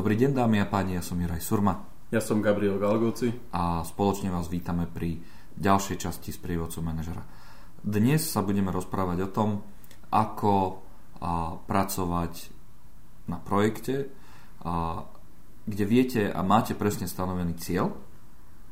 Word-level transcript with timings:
Dobrý 0.00 0.16
deň 0.16 0.32
dámy 0.32 0.64
a 0.64 0.64
páni, 0.64 0.96
ja 0.96 1.04
som 1.04 1.20
Juraj 1.20 1.44
Surma. 1.44 1.76
Ja 2.08 2.24
som 2.24 2.40
Gabriel 2.40 2.80
Galgoci. 2.80 3.52
A 3.52 3.84
spoločne 3.84 4.32
vás 4.32 4.48
vítame 4.48 4.88
pri 4.88 5.20
ďalšej 5.60 6.00
časti 6.00 6.32
z 6.32 6.40
prievodcu 6.40 6.80
manažera. 6.80 7.20
Dnes 7.84 8.24
sa 8.24 8.40
budeme 8.40 8.72
rozprávať 8.72 9.28
o 9.28 9.28
tom, 9.28 9.60
ako 10.08 10.80
a, 11.20 11.52
pracovať 11.52 12.32
na 13.28 13.44
projekte, 13.44 14.08
a, 14.64 15.04
kde 15.68 15.84
viete 15.84 16.32
a 16.32 16.40
máte 16.40 16.72
presne 16.72 17.04
stanovený 17.04 17.60
cieľ 17.60 17.92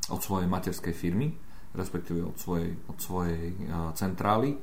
od 0.09 0.25
svojej 0.25 0.49
materskej 0.49 0.97
firmy, 0.97 1.37
respektíve 1.77 2.25
od 2.25 2.41
svojej, 2.41 2.73
od 2.89 2.97
svojej 3.05 3.53
a, 3.69 3.93
centrály, 3.93 4.57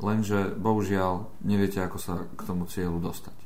lenže 0.00 0.56
bohužiaľ 0.56 1.44
neviete, 1.44 1.84
ako 1.84 2.00
sa 2.00 2.24
k 2.24 2.40
tomu 2.40 2.64
cieľu 2.64 3.04
dostať. 3.04 3.36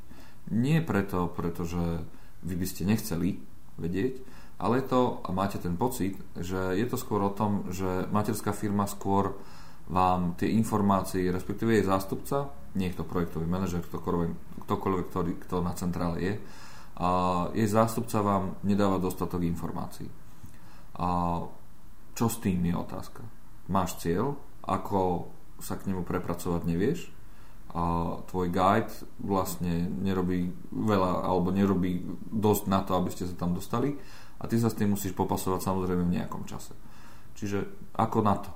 Nie 0.55 0.87
preto, 0.87 1.27
pretože 1.35 2.07
vy 2.45 2.55
by 2.57 2.67
ste 2.67 2.89
nechceli 2.89 3.41
vedieť, 3.81 4.21
ale 4.61 4.85
je 4.85 4.93
to, 4.93 5.25
a 5.25 5.33
máte 5.33 5.57
ten 5.57 5.77
pocit, 5.81 6.21
že 6.37 6.77
je 6.77 6.87
to 6.89 7.01
skôr 7.01 7.25
o 7.25 7.33
tom, 7.33 7.73
že 7.73 8.09
materská 8.13 8.53
firma 8.53 8.85
skôr 8.85 9.37
vám 9.91 10.37
tie 10.37 10.53
informácie, 10.53 11.33
respektíve 11.33 11.75
jej 11.75 11.85
zástupca, 11.89 12.53
nie 12.77 12.93
je 12.93 13.01
to 13.01 13.09
projektový 13.09 13.49
manažer, 13.49 13.83
ktokoľvek, 13.83 14.31
ktokoľvek 14.69 15.07
ktorý, 15.11 15.33
kto 15.49 15.57
na 15.65 15.73
centrále 15.75 16.17
je, 16.21 16.35
a 17.01 17.09
jej 17.57 17.65
zástupca 17.65 18.21
vám 18.21 18.61
nedáva 18.61 19.01
dostatok 19.01 19.41
informácií. 19.49 20.07
A 21.01 21.41
čo 22.13 22.27
s 22.29 22.37
tým 22.45 22.61
je 22.61 22.77
otázka? 22.77 23.25
Máš 23.73 23.97
cieľ, 24.05 24.37
ako 24.61 25.33
sa 25.57 25.81
k 25.81 25.89
nemu 25.89 26.05
prepracovať 26.05 26.63
nevieš, 26.69 27.09
a 27.71 28.19
tvoj 28.27 28.51
guide 28.51 28.91
vlastne 29.23 29.87
nerobí 30.03 30.51
veľa 30.75 31.23
alebo 31.23 31.55
nerobí 31.55 32.03
dosť 32.35 32.65
na 32.67 32.83
to, 32.83 32.99
aby 32.99 33.11
ste 33.15 33.31
sa 33.31 33.35
tam 33.39 33.55
dostali 33.55 33.95
a 34.41 34.45
ty 34.51 34.59
sa 34.59 34.73
s 34.73 34.79
tým 34.79 34.93
musíš 34.93 35.15
popasovať 35.15 35.63
samozrejme 35.63 36.03
v 36.03 36.15
nejakom 36.19 36.49
čase. 36.51 36.75
Čiže 37.39 37.91
ako 37.95 38.19
na 38.27 38.35
to? 38.43 38.51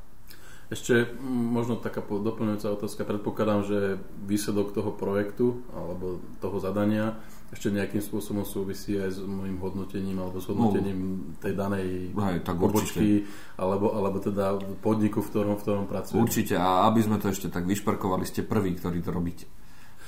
Ešte 0.75 1.07
možno 1.23 1.79
taká 1.79 2.03
doplňujúca 2.03 2.75
otázka. 2.75 3.07
Predpokladám, 3.07 3.63
že 3.63 3.79
výsledok 4.27 4.75
toho 4.75 4.91
projektu 4.91 5.63
alebo 5.71 6.19
toho 6.43 6.59
zadania 6.59 7.15
ešte 7.55 7.71
nejakým 7.71 8.03
spôsobom 8.03 8.43
súvisí 8.43 8.99
aj 8.99 9.11
s 9.15 9.19
môjim 9.23 9.55
hodnotením 9.63 10.19
alebo 10.19 10.43
s 10.43 10.51
hodnotením 10.51 10.99
no, 10.99 11.39
tej 11.39 11.55
danej 11.55 12.11
aj, 12.11 12.43
tak 12.43 12.59
pobočky 12.59 13.23
alebo, 13.55 13.95
alebo 13.95 14.19
teda 14.19 14.59
podniku, 14.83 15.23
v 15.23 15.31
ktorom, 15.31 15.55
v 15.55 15.63
ktorom 15.63 15.85
pracujem. 15.87 16.19
Určite 16.19 16.59
a 16.59 16.91
aby 16.91 17.07
sme 17.07 17.23
to 17.23 17.31
ešte 17.31 17.55
tak 17.55 17.63
vyšparkovali, 17.71 18.27
ste 18.27 18.43
prví, 18.43 18.75
ktorí 18.75 18.99
to 19.07 19.15
robíte. 19.15 19.47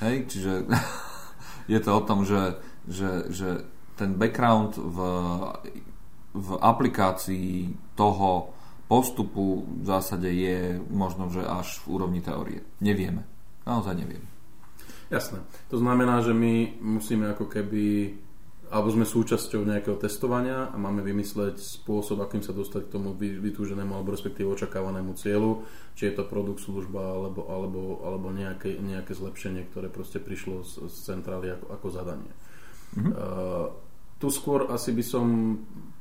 Hej, 0.03 0.27
čiže 0.35 0.67
je 1.73 1.79
to 1.79 1.91
o 1.95 2.03
tom, 2.03 2.27
že, 2.27 2.59
že, 2.91 3.31
že 3.31 3.63
ten 3.95 4.19
background 4.19 4.75
v, 4.83 4.99
v 6.35 6.49
aplikácii 6.59 7.71
toho 7.95 8.56
postupu 8.87 9.67
v 9.67 9.85
zásade 9.85 10.31
je 10.31 10.79
možno, 10.91 11.31
že 11.31 11.43
až 11.43 11.83
v 11.87 11.99
úrovni 11.99 12.21
teórie. 12.23 12.63
Nevieme. 12.79 13.27
Naozaj 13.67 13.95
nevieme. 13.99 14.29
Jasné. 15.11 15.43
To 15.71 15.79
znamená, 15.79 16.23
že 16.23 16.35
my 16.35 16.83
musíme 16.83 17.31
ako 17.31 17.47
keby 17.47 18.15
alebo 18.67 18.91
sme 18.91 19.07
súčasťou 19.07 19.63
nejakého 19.63 19.95
testovania 19.95 20.67
a 20.67 20.75
máme 20.75 20.99
vymysleť 21.07 21.63
spôsob, 21.63 22.19
akým 22.19 22.43
sa 22.43 22.51
dostať 22.51 22.91
k 22.91 22.99
tomu 22.99 23.15
vytúženému 23.15 23.95
alebo 23.95 24.11
respektíve 24.11 24.51
očakávanému 24.51 25.15
cieľu, 25.15 25.63
či 25.95 26.11
je 26.11 26.19
to 26.19 26.27
produkt, 26.27 26.67
služba 26.67 26.99
alebo, 26.99 27.47
alebo, 27.47 28.03
alebo 28.03 28.27
nejaké, 28.35 28.75
nejaké 28.83 29.15
zlepšenie, 29.15 29.71
ktoré 29.71 29.87
proste 29.87 30.19
prišlo 30.19 30.67
z, 30.67 30.91
z 30.91 30.97
centrály 30.99 31.55
ako, 31.55 31.67
ako 31.79 31.87
zadanie. 31.95 32.33
Mm-hmm. 32.99 33.13
Uh, 33.15 33.67
tu 34.19 34.35
skôr 34.35 34.67
asi 34.75 34.91
by 34.91 35.05
som 35.07 35.27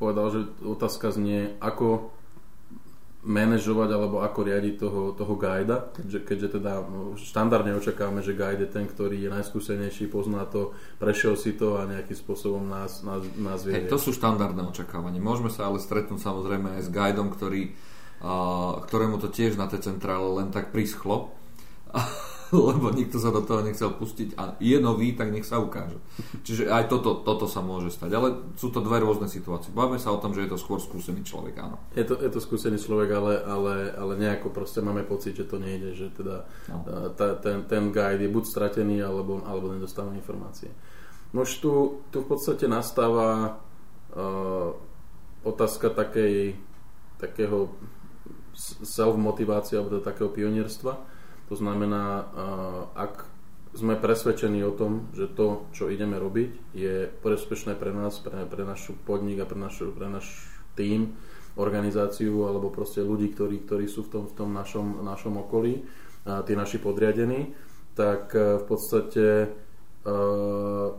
povedal, 0.01 0.33
že 0.33 0.41
otázka 0.65 1.13
znie, 1.13 1.61
ako 1.61 2.09
manažovať 3.25 3.89
alebo 3.89 4.21
ako 4.21 4.39
riadiť 4.45 4.75
toho, 4.77 5.01
toho 5.17 5.33
guida, 5.33 5.89
keďže, 5.97 6.19
keďže 6.29 6.47
teda 6.61 6.85
no, 6.85 7.17
štandardne 7.17 7.73
očakávame, 7.73 8.21
že 8.21 8.37
guide 8.37 8.69
je 8.69 8.73
ten, 8.73 8.85
ktorý 8.85 9.17
je 9.17 9.29
najskúsenejší, 9.33 10.13
pozná 10.13 10.45
to, 10.45 10.77
prešiel 11.01 11.33
si 11.33 11.57
to 11.57 11.81
a 11.81 11.89
nejakým 11.89 12.13
spôsobom 12.13 12.69
nás, 12.69 13.01
nás, 13.01 13.25
nás 13.41 13.65
vie. 13.65 13.81
Hey, 13.81 13.89
to 13.89 13.97
sú 13.97 14.13
štandardné 14.13 14.61
očakávanie. 14.69 15.17
Môžeme 15.17 15.49
sa 15.49 15.73
ale 15.73 15.81
stretnúť 15.81 16.21
samozrejme 16.21 16.77
aj 16.77 16.81
s 16.85 16.89
guidom, 16.93 17.33
ktorý, 17.33 17.73
uh, 18.21 18.85
ktorému 18.85 19.17
to 19.17 19.33
tiež 19.33 19.57
na 19.57 19.65
tej 19.65 19.89
centrále 19.89 20.29
len 20.37 20.53
tak 20.53 20.69
prischlo. 20.69 21.33
lebo 22.69 22.93
nikto 22.93 23.17
sa 23.17 23.33
do 23.33 23.41
toho 23.41 23.65
nechcel 23.65 23.89
pustiť 23.95 24.37
a 24.37 24.53
je 24.61 24.77
nový, 24.77 25.17
tak 25.17 25.33
nech 25.33 25.47
sa 25.47 25.57
ukáže. 25.57 25.97
Čiže 26.45 26.69
aj 26.69 26.91
toto, 26.91 27.25
toto 27.25 27.49
sa 27.49 27.65
môže 27.65 27.89
stať. 27.89 28.11
Ale 28.13 28.53
sú 28.59 28.69
to 28.69 28.85
dve 28.85 29.01
rôzne 29.01 29.25
situácie. 29.25 29.73
Bavíme 29.73 29.97
sa 29.97 30.13
o 30.13 30.21
tom, 30.21 30.37
že 30.37 30.45
je 30.45 30.53
to 30.53 30.61
skôr 30.61 30.77
skúsený 30.77 31.25
človek, 31.25 31.57
áno. 31.57 31.81
Je 31.97 32.05
to, 32.05 32.19
je 32.21 32.29
to 32.29 32.39
skúsený 32.43 32.77
človek, 32.77 33.09
ale, 33.17 33.33
ale, 33.41 33.73
ale 33.97 34.13
nejako 34.21 34.53
proste 34.53 34.83
máme 34.85 35.01
pocit, 35.07 35.33
že 35.33 35.49
to 35.49 35.57
nejde, 35.57 35.97
že 35.97 36.13
teda 36.13 36.45
no. 36.69 37.09
tá, 37.17 37.39
ten, 37.41 37.65
ten 37.65 37.89
guide 37.89 38.21
je 38.21 38.29
buď 38.29 38.43
stratený, 38.45 39.01
alebo, 39.01 39.41
alebo 39.41 39.73
nedostáva 39.73 40.13
informácie. 40.13 40.69
No 41.33 41.43
už 41.43 41.59
tu, 41.59 41.71
tu 42.13 42.23
v 42.23 42.27
podstate 42.29 42.69
nastáva 42.69 43.59
uh, 44.15 44.69
otázka 45.43 45.91
takej, 45.91 46.55
takého 47.19 47.73
self-motivácie 48.81 49.75
alebo 49.75 49.99
takého 49.99 50.31
pionierstva 50.31 51.14
to 51.45 51.55
znamená, 51.55 52.25
ak 52.97 53.29
sme 53.75 53.99
presvedčení 53.99 54.63
o 54.63 54.73
tom, 54.73 55.11
že 55.11 55.27
to, 55.27 55.67
čo 55.75 55.91
ideme 55.91 56.15
robiť, 56.15 56.73
je 56.73 57.11
prospešné 57.21 57.75
pre 57.75 57.91
nás, 57.91 58.17
pre, 58.23 58.47
pre 58.47 58.63
náš 58.63 58.89
podnik 59.03 59.43
a 59.43 59.45
pre, 59.45 59.59
naš, 59.59 59.83
pre 59.93 60.07
náš 60.07 60.25
tým, 60.79 61.13
organizáciu 61.55 62.47
alebo 62.47 62.71
proste 62.71 62.99
ľudí, 62.99 63.31
ktorí, 63.31 63.63
ktorí 63.63 63.87
sú 63.87 64.07
v 64.07 64.11
tom, 64.11 64.23
v 64.27 64.33
tom 64.35 64.49
našom, 64.51 65.03
našom 65.03 65.39
okolí, 65.39 65.83
tí 66.25 66.53
naši 66.55 66.81
podriadení, 66.81 67.55
tak 67.95 68.35
e, 68.35 68.59
v 68.59 68.63
podstate 68.67 69.25
uh, 70.03 70.91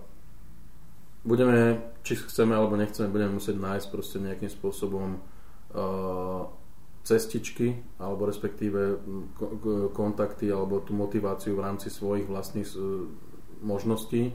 budeme, 1.22 1.92
či 2.00 2.16
chceme 2.16 2.56
alebo 2.56 2.80
nechceme, 2.80 3.12
budeme 3.12 3.36
musieť 3.36 3.60
nájsť 3.60 3.86
proste 3.92 4.16
nejakým 4.22 4.48
spôsobom 4.48 5.20
uh, 5.20 6.48
cestičky 7.06 7.78
alebo 8.02 8.26
respektíve 8.26 8.98
kontakty 9.94 10.50
alebo 10.50 10.82
tú 10.82 10.90
motiváciu 10.90 11.54
v 11.54 11.62
rámci 11.62 11.86
svojich 11.86 12.26
vlastných 12.26 12.66
e, 12.66 12.76
možností, 13.62 14.34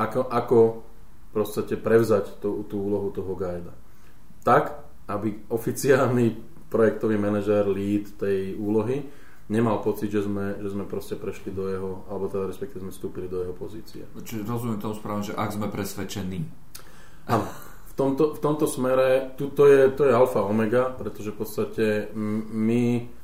ako, 0.00 0.24
ako 0.32 0.58
proste 1.36 1.76
prevzať 1.76 2.40
tú, 2.40 2.64
tú 2.64 2.80
úlohu 2.80 3.12
toho 3.12 3.36
guida. 3.36 3.76
Tak, 4.40 4.80
aby 5.12 5.44
oficiálny 5.52 6.40
projektový 6.72 7.20
manažer, 7.20 7.68
lead 7.68 8.16
tej 8.16 8.56
úlohy 8.56 9.04
nemal 9.52 9.84
pocit, 9.84 10.08
že 10.08 10.24
sme, 10.24 10.56
že 10.64 10.72
sme 10.72 10.88
proste 10.88 11.20
prešli 11.20 11.52
do 11.52 11.68
jeho, 11.68 12.08
alebo 12.08 12.32
teda 12.32 12.48
respektíve 12.48 12.88
sme 12.88 12.92
vstúpili 12.92 13.28
do 13.28 13.44
jeho 13.44 13.52
pozície. 13.52 14.08
Čiže 14.16 14.48
rozumiem 14.48 14.80
tomu 14.80 14.96
správne, 14.96 15.28
že 15.28 15.36
ak 15.36 15.52
sme 15.52 15.68
presvedčení. 15.68 16.40
Áno 17.28 17.67
tomto, 17.98 18.24
v 18.34 18.38
tomto 18.38 18.66
smere 18.70 19.34
tu, 19.34 19.50
to, 19.50 19.66
je, 19.66 19.90
to 19.90 20.06
je 20.06 20.14
alfa 20.14 20.46
omega, 20.46 20.94
pretože 20.94 21.34
v 21.34 21.38
podstate 21.42 21.86
my 22.54 23.17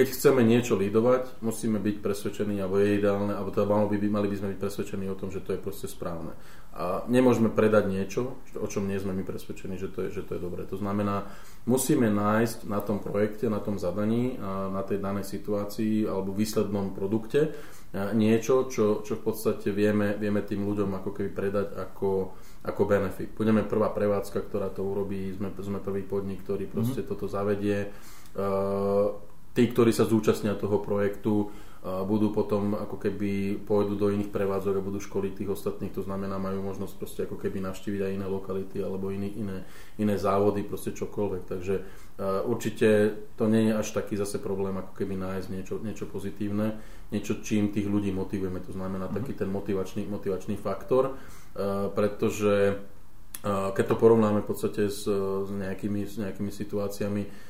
keď 0.00 0.16
chceme 0.16 0.40
niečo 0.40 0.80
lídovať, 0.80 1.44
musíme 1.44 1.76
byť 1.76 2.00
presvedčení, 2.00 2.56
alebo 2.56 2.80
je 2.80 2.96
ideálne, 2.96 3.36
alebo 3.36 3.52
teda 3.52 3.68
mali 3.68 4.00
by, 4.00 4.08
mali 4.08 4.32
by 4.32 4.36
sme 4.40 4.48
byť 4.56 4.60
presvedčení 4.64 5.04
o 5.12 5.18
tom, 5.20 5.28
že 5.28 5.44
to 5.44 5.52
je 5.52 5.60
proste 5.60 5.92
správne. 5.92 6.32
A 6.72 7.04
nemôžeme 7.04 7.52
predať 7.52 7.92
niečo, 7.92 8.40
o 8.56 8.64
čom 8.64 8.88
nie 8.88 8.96
sme 8.96 9.12
my 9.12 9.28
presvedčení, 9.28 9.76
že 9.76 9.92
to 9.92 10.08
je, 10.08 10.16
že 10.16 10.22
to 10.24 10.40
je 10.40 10.40
dobré. 10.40 10.64
To 10.72 10.80
znamená, 10.80 11.28
musíme 11.68 12.08
nájsť 12.08 12.64
na 12.64 12.80
tom 12.80 13.04
projekte, 13.04 13.52
na 13.52 13.60
tom 13.60 13.76
zadaní, 13.76 14.40
na 14.72 14.80
tej 14.88 15.04
danej 15.04 15.28
situácii 15.28 16.08
alebo 16.08 16.32
výslednom 16.32 16.96
produkte 16.96 17.52
niečo, 17.92 18.70
čo, 18.70 19.02
čo 19.02 19.18
v 19.18 19.22
podstate 19.26 19.74
vieme, 19.74 20.14
vieme 20.14 20.46
tým 20.46 20.62
ľuďom 20.62 21.02
ako 21.02 21.10
keby 21.10 21.30
predať 21.34 21.68
ako, 21.74 22.32
ako 22.62 22.82
benefit. 22.86 23.34
Budeme 23.34 23.66
prvá 23.66 23.90
prevádzka, 23.90 24.46
ktorá 24.46 24.70
to 24.70 24.86
urobí, 24.86 25.34
sme, 25.34 25.50
sme 25.58 25.82
prvý 25.82 26.06
podnik, 26.06 26.46
ktorý 26.46 26.70
proste 26.70 27.02
mm-hmm. 27.02 27.10
toto 27.10 27.26
zavedie. 27.26 27.90
Uh, 28.30 29.29
tí, 29.54 29.62
ktorí 29.68 29.90
sa 29.90 30.06
zúčastnia 30.06 30.54
toho 30.54 30.78
projektu, 30.78 31.50
budú 31.80 32.28
potom 32.28 32.76
ako 32.76 33.00
keby 33.00 33.56
pôjdu 33.64 33.96
do 33.96 34.12
iných 34.12 34.28
prevádzok 34.28 34.74
a 34.76 34.84
budú 34.84 35.00
školiť 35.00 35.32
tých 35.32 35.48
ostatných, 35.56 35.96
to 35.96 36.04
znamená 36.04 36.36
majú 36.36 36.60
možnosť 36.60 36.94
proste 37.00 37.20
ako 37.24 37.40
keby 37.40 37.64
navštíviť 37.64 38.00
aj 38.04 38.12
iné 38.20 38.26
lokality 38.28 38.84
alebo 38.84 39.08
iné, 39.08 39.32
iné, 39.32 39.64
iné 39.96 40.14
závody, 40.20 40.60
proste 40.60 40.92
čokoľvek. 40.92 41.42
Takže 41.48 41.74
uh, 41.80 42.44
určite 42.44 43.16
to 43.40 43.48
nie 43.48 43.72
je 43.72 43.80
až 43.80 43.96
taký 43.96 44.20
zase 44.20 44.36
problém 44.44 44.76
ako 44.76 44.92
keby 44.92 45.16
nájsť 45.16 45.48
niečo, 45.48 45.74
niečo 45.80 46.04
pozitívne, 46.04 46.76
niečo 47.16 47.40
čím 47.40 47.72
tých 47.72 47.88
ľudí 47.88 48.12
motivujeme, 48.12 48.60
to 48.60 48.76
znamená 48.76 49.08
mm-hmm. 49.08 49.24
taký 49.24 49.32
ten 49.32 49.48
motivačný, 49.48 50.04
motivačný 50.04 50.60
faktor, 50.60 51.16
uh, 51.16 51.88
pretože 51.96 52.76
uh, 52.76 53.72
keď 53.72 53.84
to 53.88 53.96
porovnáme 53.96 54.44
v 54.44 54.48
podstate 54.52 54.92
s, 54.92 55.08
s, 55.08 55.48
nejakými, 55.48 56.04
s 56.04 56.20
nejakými 56.20 56.52
situáciami, 56.52 57.48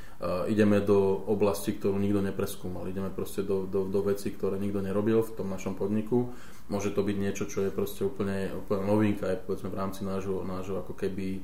ideme 0.52 0.84
do 0.84 1.25
oblasti, 1.32 1.72
ktorú 1.72 1.96
nikto 1.96 2.20
nepreskúmal. 2.20 2.84
Ideme 2.93 3.08
proste 3.08 3.40
do, 3.40 3.64
do, 3.64 3.88
do 3.88 4.00
veci, 4.05 4.28
ktoré 4.28 4.61
nikto 4.61 4.84
nerobil 4.84 5.25
v 5.25 5.32
tom 5.32 5.49
našom 5.49 5.81
podniku. 5.81 6.28
Môže 6.69 6.93
to 6.93 7.00
byť 7.00 7.17
niečo, 7.17 7.49
čo 7.49 7.64
je 7.64 7.72
proste 7.72 8.05
úplne, 8.05 8.52
úplne 8.52 8.84
novinka, 8.84 9.26
aj 9.26 9.49
povedzme 9.49 9.72
v 9.72 9.78
rámci 9.81 10.05
nášho, 10.05 10.44
nášho 10.44 10.76
ako 10.84 10.93
keby 10.93 11.40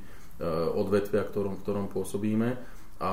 odvetvia, 0.76 1.24
v 1.24 1.30
ktorom, 1.32 1.54
ktorom 1.64 1.86
pôsobíme. 1.88 2.60
A 3.00 3.12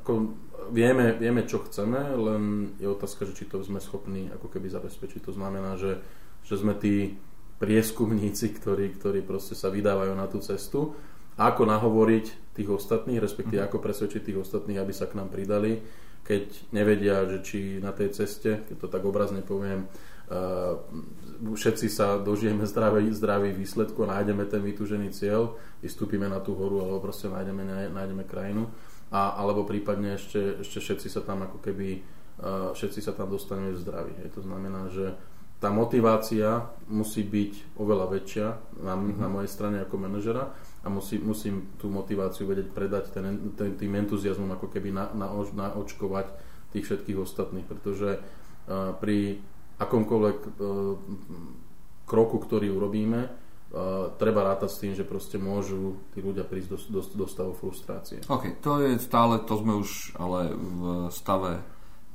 ako 0.00 0.36
vieme, 0.68 1.16
vieme, 1.16 1.48
čo 1.48 1.64
chceme, 1.64 2.12
len 2.12 2.76
je 2.76 2.88
otázka, 2.88 3.24
že 3.24 3.36
či 3.36 3.44
to 3.48 3.64
sme 3.64 3.80
schopní 3.80 4.28
ako 4.32 4.52
keby 4.52 4.68
zabezpečiť. 4.68 5.24
To 5.24 5.32
znamená, 5.32 5.80
že, 5.80 6.04
že 6.44 6.60
sme 6.60 6.76
tí 6.76 7.16
prieskumníci, 7.56 8.52
ktorí, 8.60 8.92
ktorí 9.00 9.24
proste 9.24 9.56
sa 9.56 9.72
vydávajú 9.72 10.12
na 10.12 10.28
tú 10.28 10.44
cestu 10.44 10.92
ako 11.34 11.62
nahovoriť 11.66 12.54
tých 12.54 12.68
ostatných, 12.70 13.18
respektíve 13.18 13.60
mhm. 13.60 13.66
ako 13.68 13.78
presvedčiť 13.82 14.22
tých 14.22 14.38
ostatných, 14.38 14.78
aby 14.78 14.92
sa 14.94 15.10
k 15.10 15.18
nám 15.18 15.28
pridali, 15.30 15.82
keď 16.24 16.72
nevedia, 16.72 17.28
že 17.28 17.38
či 17.44 17.58
na 17.84 17.92
tej 17.92 18.16
ceste, 18.16 18.64
keď 18.64 18.76
to 18.80 18.88
tak 18.88 19.04
obrazne 19.04 19.44
poviem, 19.44 19.84
uh, 19.84 20.80
všetci 21.36 21.92
sa 21.92 22.16
dožijeme 22.16 22.64
zdravý, 22.64 23.12
zdravý 23.12 23.52
výsledku 23.52 24.08
nájdeme 24.08 24.48
ten 24.48 24.64
vytúžený 24.64 25.12
cieľ, 25.12 25.60
vystúpime 25.84 26.24
na 26.24 26.40
tú 26.40 26.56
horu 26.56 26.80
alebo 26.80 27.04
proste 27.04 27.28
nájdeme, 27.28 27.92
nájdeme 27.92 28.24
krajinu 28.24 28.72
a, 29.12 29.36
alebo 29.36 29.68
prípadne 29.68 30.16
ešte, 30.16 30.64
ešte 30.64 30.80
všetci 30.80 31.08
sa 31.12 31.20
tam 31.20 31.44
ako 31.44 31.60
keby 31.60 32.00
uh, 32.40 32.72
všetci 32.72 33.04
sa 33.04 33.12
tam 33.12 33.28
dostaneme 33.28 33.76
v 33.76 33.82
zdraví. 33.84 34.16
To 34.32 34.40
znamená, 34.40 34.88
že 34.88 35.12
tá 35.60 35.68
motivácia 35.68 36.72
musí 36.88 37.20
byť 37.20 37.76
oveľa 37.76 38.06
väčšia 38.16 38.46
na, 38.80 38.96
mm-hmm. 38.96 39.20
na 39.20 39.28
mojej 39.28 39.50
strane 39.52 39.76
ako 39.84 39.96
manažera 40.00 40.56
a 40.84 40.88
musí, 40.92 41.16
musím 41.16 41.72
tú 41.80 41.88
motiváciu 41.88 42.44
vedieť 42.44 42.68
predať 42.76 43.04
ten, 43.16 43.56
ten, 43.56 43.72
tým 43.72 43.92
entuziasmom 44.04 44.52
ako 44.52 44.68
keby 44.68 44.92
na, 44.92 45.08
na, 45.16 45.32
na 45.56 45.72
očkovať 45.72 46.28
tých 46.76 46.84
všetkých 46.84 47.18
ostatných, 47.18 47.64
pretože 47.64 48.20
uh, 48.20 48.92
pri 49.00 49.40
akomkoľvek 49.80 50.38
uh, 50.44 50.50
kroku, 52.04 52.36
ktorý 52.36 52.68
urobíme, 52.76 53.20
uh, 53.24 54.12
treba 54.20 54.44
rátať 54.44 54.70
s 54.70 54.80
tým, 54.84 54.92
že 54.92 55.08
proste 55.08 55.40
môžu 55.40 55.96
tí 56.12 56.20
ľudia 56.20 56.44
prísť 56.44 56.68
do, 56.68 56.78
do, 56.98 57.00
do 57.00 57.26
stavu 57.26 57.56
frustrácie. 57.56 58.20
OK, 58.28 58.60
to 58.60 58.84
je 58.84 59.00
stále, 59.00 59.40
to 59.40 59.54
sme 59.56 59.80
už 59.80 60.20
ale 60.20 60.52
v 60.52 60.82
stave 61.08 61.64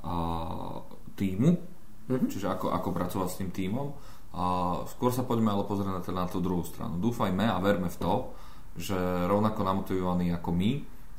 uh, 0.06 0.86
týmu, 1.18 1.58
mm-hmm. 1.58 2.30
čiže 2.30 2.54
ako, 2.54 2.70
ako 2.70 2.90
pracovať 2.94 3.28
s 3.34 3.40
tým 3.42 3.50
týmom. 3.50 3.98
A 4.30 4.46
skôr 4.86 5.10
sa 5.10 5.26
poďme 5.26 5.58
ale 5.58 5.66
pozrieť 5.66 5.90
na, 5.90 6.22
na 6.22 6.26
tú 6.30 6.38
druhú 6.38 6.62
stranu. 6.62 7.02
Dúfajme 7.02 7.50
a 7.50 7.58
verme 7.58 7.90
v 7.90 7.98
to, 7.98 8.14
že 8.80 8.96
rovnako 9.28 9.68
namotivovaný 9.68 10.32
ako 10.32 10.56
my 10.56 10.72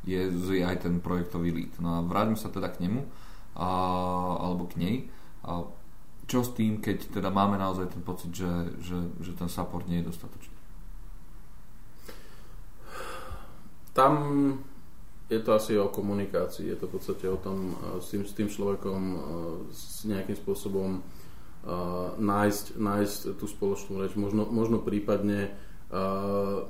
je, 0.08 0.20
je 0.32 0.64
aj 0.64 0.88
ten 0.88 0.96
projektový 1.04 1.52
lead. 1.52 1.76
No 1.76 2.00
a 2.00 2.04
vráťme 2.04 2.40
sa 2.40 2.48
teda 2.48 2.72
k 2.72 2.88
nemu 2.88 3.04
a, 3.60 3.70
alebo 4.40 4.64
k 4.64 4.80
nej. 4.80 4.96
A 5.44 5.68
čo 6.24 6.40
s 6.40 6.56
tým, 6.56 6.80
keď 6.80 7.20
teda 7.20 7.28
máme 7.28 7.60
naozaj 7.60 7.92
ten 7.92 8.00
pocit, 8.00 8.32
že, 8.32 8.48
že, 8.80 8.98
že 9.20 9.36
ten 9.36 9.50
support 9.52 9.84
nie 9.84 10.00
je 10.00 10.08
dostatočný? 10.08 10.56
Tam 13.92 14.14
je 15.26 15.40
to 15.42 15.50
asi 15.54 15.74
o 15.78 15.90
komunikácii, 15.90 16.70
je 16.70 16.78
to 16.78 16.86
v 16.86 16.94
podstate 16.96 17.26
o 17.26 17.38
tom 17.38 17.74
s 17.98 18.14
tým, 18.14 18.22
s 18.26 18.32
tým 18.34 18.48
človekom 18.50 19.02
s 19.70 20.06
nejakým 20.06 20.34
spôsobom 20.38 21.02
uh, 21.02 22.14
nájsť, 22.18 22.78
nájsť 22.78 23.18
tú 23.38 23.46
spoločnú 23.46 24.02
reč. 24.02 24.14
Možno, 24.14 24.46
možno 24.46 24.82
prípadne 24.82 25.54
uh, 25.90 26.66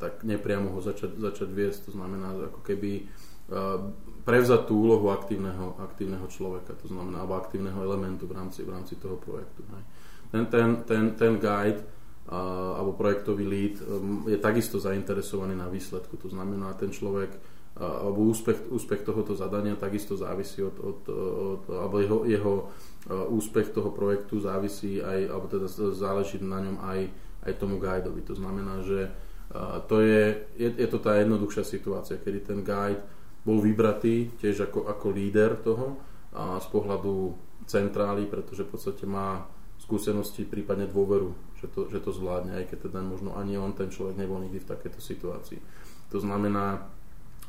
tak 0.00 0.24
nepriamo 0.24 0.72
ho 0.72 0.80
začať, 0.80 1.20
začať 1.20 1.52
viesť. 1.52 1.92
To 1.92 2.00
znamená 2.00 2.32
ako 2.48 2.64
keby 2.64 3.04
uh, 3.04 3.92
prevzať 4.24 4.64
tú 4.64 4.88
úlohu 4.88 5.12
aktívneho, 5.12 5.76
aktívneho 5.76 6.24
človeka, 6.32 6.72
to 6.80 6.88
znamená, 6.88 7.20
alebo 7.20 7.36
aktívneho 7.36 7.76
elementu 7.84 8.24
v 8.24 8.40
rámci, 8.40 8.64
v 8.64 8.72
rámci 8.72 8.96
toho 8.96 9.20
projektu. 9.20 9.60
Hej. 9.68 9.84
Ten, 10.32 10.44
ten, 10.48 10.68
ten, 10.88 11.04
ten 11.20 11.32
guide 11.36 11.84
uh, 11.84 12.80
alebo 12.80 12.96
projektový 12.96 13.44
lead 13.44 13.76
um, 13.84 14.24
je 14.24 14.40
takisto 14.40 14.80
zainteresovaný 14.80 15.52
na 15.60 15.68
výsledku. 15.68 16.16
To 16.24 16.32
znamená, 16.32 16.72
ten 16.80 16.88
človek 16.88 17.36
uh, 17.36 18.00
alebo 18.00 18.24
úspech, 18.32 18.72
úspech 18.72 19.04
tohoto 19.04 19.36
zadania 19.36 19.76
takisto 19.76 20.16
závisí 20.16 20.64
od, 20.64 20.76
od, 20.80 21.00
od 21.60 21.62
alebo 21.68 22.00
jeho, 22.00 22.18
jeho 22.24 22.54
úspech 23.08 23.72
toho 23.72 23.88
projektu 23.96 24.36
závisí 24.44 25.00
aj, 25.00 25.32
alebo 25.32 25.48
teda 25.48 25.72
záleží 25.96 26.36
na 26.44 26.60
ňom 26.60 26.76
aj, 26.84 27.00
aj 27.48 27.52
tomu 27.56 27.80
guidovi. 27.80 28.20
To 28.28 28.36
znamená, 28.36 28.84
že 28.84 29.08
to 29.90 29.96
je, 30.00 30.46
je, 30.54 30.68
je 30.78 30.88
to 30.88 31.02
tá 31.02 31.18
jednoduchšia 31.18 31.66
situácia, 31.66 32.22
kedy 32.22 32.38
ten 32.46 32.62
guide 32.62 33.02
bol 33.42 33.58
vybratý 33.58 34.30
tiež 34.38 34.70
ako, 34.70 34.86
ako 34.86 35.06
líder 35.10 35.58
toho 35.58 35.98
a 36.30 36.62
z 36.62 36.66
pohľadu 36.70 37.34
centrály, 37.66 38.30
pretože 38.30 38.62
v 38.62 38.70
podstate 38.70 39.04
má 39.10 39.50
skúsenosti, 39.80 40.46
prípadne 40.46 40.86
dôveru, 40.86 41.34
že 41.58 41.66
to, 41.66 41.90
že 41.90 41.98
to 41.98 42.14
zvládne, 42.14 42.62
aj 42.62 42.70
keď 42.70 42.78
teda 42.90 43.00
možno 43.02 43.34
ani 43.34 43.58
on, 43.58 43.74
ten 43.74 43.90
človek 43.90 44.14
nebol 44.14 44.38
nikdy 44.38 44.62
v 44.62 44.70
takejto 44.70 45.00
situácii. 45.02 45.58
To 46.14 46.18
znamená, 46.22 46.86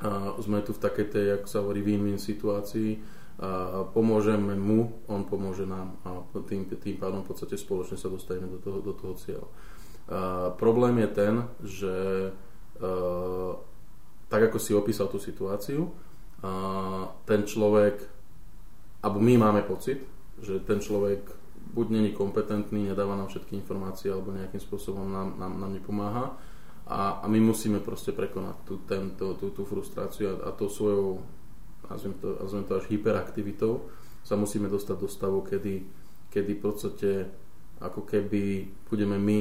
uh, 0.01 0.33
sme 0.41 0.65
tu 0.65 0.73
v 0.73 0.81
takej 0.81 1.07
tej, 1.11 1.25
ako 1.37 1.47
sa 1.51 1.61
hovorí, 1.61 1.85
win-win 1.85 2.17
situácii, 2.17 2.97
uh, 2.97 3.85
pomôžeme 3.93 4.57
mu, 4.57 5.05
on 5.05 5.27
pomôže 5.27 5.69
nám 5.69 6.01
a 6.01 6.23
tým, 6.49 6.65
tým 6.65 6.97
pádom 6.97 7.21
v 7.21 7.29
podstate 7.29 7.59
spoločne 7.59 7.99
sa 7.99 8.09
dostaneme 8.09 8.49
do 8.49 8.57
toho, 8.57 8.79
do 8.81 8.95
toho 8.95 9.13
cieľa 9.19 9.45
problém 10.57 11.01
je 11.01 11.09
ten, 11.11 11.33
že 11.61 11.95
tak 14.31 14.41
ako 14.47 14.57
si 14.57 14.71
opísal 14.71 15.11
tú 15.11 15.19
situáciu, 15.19 15.91
ten 17.27 17.41
človek, 17.45 18.01
alebo 19.03 19.17
my 19.21 19.33
máme 19.37 19.61
pocit, 19.67 20.01
že 20.41 20.63
ten 20.65 20.81
človek 20.81 21.41
buď 21.71 21.87
není 21.89 22.11
kompetentný, 22.11 22.91
nedáva 22.91 23.15
nám 23.15 23.31
všetky 23.31 23.55
informácie, 23.55 24.11
alebo 24.11 24.35
nejakým 24.35 24.59
spôsobom 24.59 25.07
nám, 25.07 25.39
nám, 25.39 25.53
nám 25.61 25.71
nepomáha. 25.71 26.25
A, 26.91 27.23
a 27.23 27.25
my 27.31 27.39
musíme 27.39 27.79
proste 27.79 28.11
prekonať 28.11 28.55
tú, 28.67 28.75
tento, 28.83 29.39
tú, 29.39 29.55
tú 29.55 29.63
frustráciu 29.63 30.35
a, 30.35 30.49
a 30.49 30.51
to 30.51 30.67
svojou, 30.67 31.23
nazviem 31.87 32.15
to, 32.19 32.27
nazviem 32.41 32.65
to 32.67 32.73
až 32.75 32.85
hyperaktivitou, 32.91 33.87
sa 34.27 34.35
musíme 34.35 34.67
dostať 34.67 34.97
do 34.99 35.07
stavu, 35.07 35.39
kedy, 35.45 35.87
kedy 36.27 36.51
v 36.59 36.61
podstate 36.61 37.09
ako 37.79 38.03
keby 38.03 38.67
budeme 38.91 39.15
my 39.15 39.39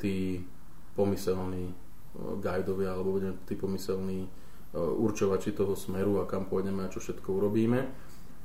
tí 0.00 0.40
pomyselní 0.96 1.70
e, 1.70 1.74
guidovia 2.40 2.96
alebo 2.96 3.20
budeme 3.20 3.36
tí 3.44 3.54
pomyselní 3.54 4.24
e, 4.24 4.28
určovači 4.80 5.52
toho 5.52 5.76
smeru 5.76 6.24
a 6.24 6.28
kam 6.28 6.48
pôjdeme 6.48 6.82
a 6.82 6.92
čo 6.92 7.04
všetko 7.04 7.28
urobíme. 7.28 7.80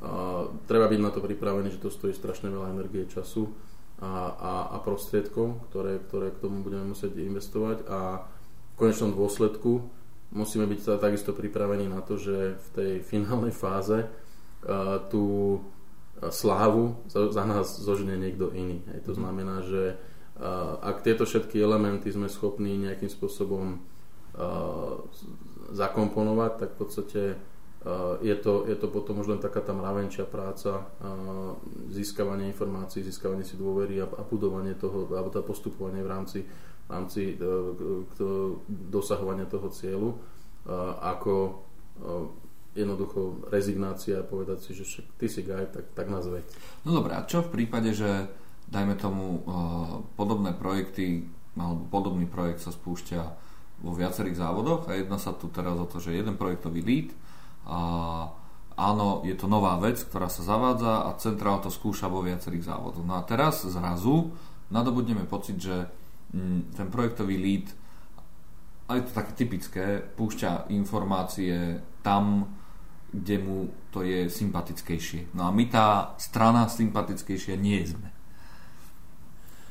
A 0.04 0.44
treba 0.68 0.92
byť 0.92 1.00
na 1.00 1.10
to 1.10 1.24
pripravený, 1.24 1.72
že 1.72 1.82
to 1.82 1.88
stojí 1.88 2.12
strašne 2.12 2.52
veľa 2.52 2.76
energie, 2.76 3.08
času 3.08 3.48
a, 4.04 4.36
a, 4.36 4.54
a 4.76 4.78
prostriedkov, 4.84 5.72
ktoré, 5.72 6.04
ktoré 6.04 6.36
k 6.36 6.44
tomu 6.44 6.60
budeme 6.60 6.92
musieť 6.92 7.16
investovať 7.16 7.88
a 7.88 8.28
v 8.28 8.74
konečnom 8.76 9.16
dôsledku 9.16 9.88
musíme 10.36 10.68
byť 10.68 11.00
takisto 11.00 11.32
pripravení 11.32 11.88
na 11.88 12.04
to, 12.04 12.20
že 12.20 12.60
v 12.60 12.68
tej 12.76 12.92
finálnej 13.12 13.56
fáze 13.56 14.04
uh, 14.04 15.00
tú 15.08 15.58
slávu 16.32 16.96
za, 17.12 17.32
za 17.32 17.44
nás 17.44 17.76
zožne 17.76 18.16
niekto 18.16 18.52
iný. 18.56 18.84
Hej. 18.92 19.08
To 19.08 19.12
mhm. 19.16 19.20
znamená, 19.20 19.56
že 19.64 19.82
ak 20.82 21.06
tieto 21.06 21.24
všetky 21.24 21.56
elementy 21.60 22.12
sme 22.12 22.28
schopní 22.28 22.76
nejakým 22.76 23.08
spôsobom 23.08 23.80
zakomponovať, 25.72 26.52
tak 26.60 26.70
v 26.76 26.78
podstate 26.78 27.22
je 28.20 28.36
to, 28.42 28.66
je 28.66 28.76
to 28.76 28.88
potom 28.90 29.22
len 29.22 29.38
taká 29.38 29.62
tá 29.62 29.72
mravenčia 29.72 30.26
práca, 30.26 30.90
získavanie 31.94 32.50
informácií, 32.50 33.06
získavanie 33.06 33.46
si 33.46 33.56
dôvery 33.56 34.02
a, 34.02 34.10
a 34.10 34.22
budovanie 34.26 34.74
toho, 34.74 35.06
alebo 35.14 35.30
tá 35.30 35.46
postupovanie 35.46 36.02
v 36.02 36.10
rámci, 36.10 36.40
v 36.86 36.90
rámci 36.90 37.38
e, 37.38 37.46
dosahovania 38.68 39.46
toho 39.46 39.70
cieľu, 39.70 40.18
ako 41.06 41.62
jednoducho 42.76 43.48
rezignácia 43.54 44.20
a 44.20 44.28
povedať 44.28 44.66
si, 44.66 44.72
že 44.76 44.84
však 44.84 45.06
ty 45.16 45.28
si 45.30 45.42
guide, 45.46 45.72
tak, 45.72 45.86
tak 45.96 46.10
nás. 46.12 46.28
No 46.84 46.90
dobré, 46.92 47.16
a 47.16 47.24
čo 47.24 47.46
v 47.46 47.54
prípade, 47.54 47.96
že 47.96 48.28
dajme 48.70 48.96
tomu, 48.98 49.42
eh, 49.42 49.52
podobné 50.18 50.54
projekty 50.54 51.30
alebo 51.56 51.88
podobný 51.88 52.28
projekt 52.28 52.66
sa 52.66 52.72
spúšťa 52.76 53.22
vo 53.84 53.92
viacerých 53.92 54.40
závodoch 54.40 54.88
a 54.88 54.96
jedná 54.96 55.20
sa 55.20 55.36
tu 55.36 55.48
teraz 55.52 55.76
o 55.76 55.88
to, 55.88 56.00
že 56.00 56.16
jeden 56.16 56.36
projektový 56.40 56.84
lead 56.84 57.10
a 57.68 57.80
áno, 58.76 59.24
je 59.24 59.36
to 59.36 59.48
nová 59.48 59.80
vec, 59.80 60.00
ktorá 60.04 60.28
sa 60.28 60.44
zavádza 60.44 61.08
a 61.08 61.16
centrál 61.20 61.64
to 61.64 61.72
skúša 61.72 62.12
vo 62.12 62.24
viacerých 62.24 62.68
závodoch. 62.68 63.04
No 63.04 63.16
a 63.20 63.24
teraz 63.24 63.64
zrazu 63.64 64.36
nadobudneme 64.72 65.28
pocit, 65.28 65.60
že 65.60 65.88
mm, 66.36 66.76
ten 66.76 66.88
projektový 66.92 67.40
lead 67.40 67.68
a 68.86 69.02
je 69.02 69.04
to 69.10 69.12
také 69.18 69.32
typické, 69.34 69.86
púšťa 70.14 70.70
informácie 70.70 71.82
tam, 72.06 72.54
kde 73.10 73.36
mu 73.42 73.58
to 73.90 74.04
je 74.06 74.30
sympatickejšie. 74.30 75.34
No 75.34 75.50
a 75.50 75.52
my 75.56 75.66
tá 75.72 76.14
strana 76.20 76.68
sympatickejšia 76.70 77.56
nie 77.58 77.82
sme. 77.82 78.15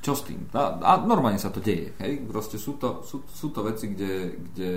Čo 0.04 0.12
s 0.12 0.28
tým? 0.28 0.52
A, 0.52 0.76
a 0.84 0.92
normálne 1.00 1.40
sa 1.40 1.48
to 1.48 1.64
deje. 1.64 1.96
Hej? 1.96 2.28
Proste 2.28 2.60
sú 2.60 2.76
to, 2.76 3.00
sú, 3.00 3.24
sú 3.24 3.48
to 3.48 3.64
veci, 3.64 3.88
kde, 3.88 4.36
kde 4.36 4.72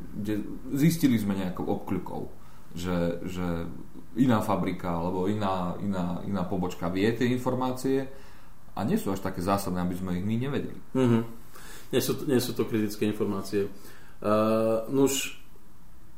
kde 0.00 0.40
zistili 0.74 1.20
sme 1.20 1.36
nejakou 1.36 1.66
obkľukou, 1.66 2.22
že, 2.74 3.20
že 3.26 3.68
iná 4.18 4.42
fabrika 4.42 4.90
alebo 4.90 5.30
iná, 5.30 5.76
iná, 5.82 6.24
iná 6.26 6.42
pobočka 6.46 6.90
vie 6.90 7.06
tie 7.14 7.30
informácie 7.30 8.08
a 8.74 8.80
nie 8.86 8.98
sú 8.98 9.12
až 9.12 9.22
také 9.22 9.42
zásadné, 9.42 9.82
aby 9.82 9.94
sme 9.94 10.18
ich 10.18 10.26
my 10.26 10.36
nevedeli. 10.40 10.80
Mm-hmm. 10.94 11.22
Nie, 11.90 12.00
sú, 12.00 12.12
nie 12.26 12.38
sú 12.38 12.54
to 12.54 12.66
kritické 12.66 13.06
informácie. 13.06 13.66
Uh, 14.20 14.86
nuž, 14.92 15.39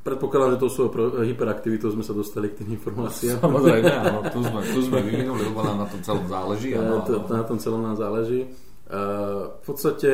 Predpokladám, 0.03 0.59
že 0.59 0.63
to 0.67 0.67
svojou 0.67 1.23
hyperaktivitou 1.23 1.95
sme 1.95 2.03
sa 2.03 2.11
dostali 2.11 2.51
k 2.51 2.63
tým 2.63 2.75
informáciám. 2.75 3.39
Samozrejme, 3.39 3.87
áno, 3.87 4.27
tu 4.35 4.43
sme, 4.43 4.61
tu 4.67 4.81
sme 4.83 4.99
vyvinuli, 4.99 5.47
lebo 5.47 5.63
nám 5.63 5.87
na 5.87 5.87
tom 5.87 6.03
celom 6.03 6.27
záleží. 6.27 6.75
Áno, 6.75 7.07
áno. 7.07 7.31
Na 7.31 7.47
tom 7.47 7.59
celom 7.63 7.87
nám 7.87 7.95
záleží. 7.95 8.51
Uh, 8.91 9.55
v 9.63 9.63
podstate, 9.63 10.11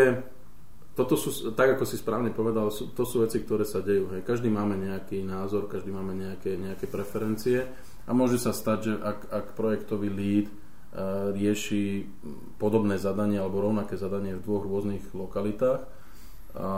toto 0.93 1.17
sú, 1.17 1.57
tak 1.57 1.81
ako 1.81 1.89
si 1.89 1.97
správne 1.97 2.29
povedal, 2.37 2.69
sú, 2.69 2.93
to 2.93 3.09
sú 3.09 3.25
veci, 3.25 3.41
ktoré 3.41 3.65
sa 3.65 3.81
dejú. 3.81 4.13
Hej. 4.13 4.29
Každý 4.29 4.53
máme 4.53 4.77
nejaký 4.77 5.25
názor, 5.25 5.73
každý 5.73 5.89
máme 5.89 6.13
nejaké, 6.13 6.61
nejaké 6.61 6.85
preferencie 6.85 7.65
a 8.05 8.11
môže 8.13 8.37
sa 8.37 8.53
stať, 8.53 8.79
že 8.85 8.93
ak, 8.93 9.19
ak 9.33 9.47
projektový 9.57 10.13
lead 10.13 10.53
uh, 10.53 11.33
rieši 11.33 12.05
podobné 12.61 13.01
zadanie 13.01 13.41
alebo 13.41 13.65
rovnaké 13.65 13.97
zadanie 13.97 14.37
v 14.37 14.45
dvoch 14.45 14.69
rôznych 14.69 15.17
lokalitách, 15.17 15.98
a 16.59 16.71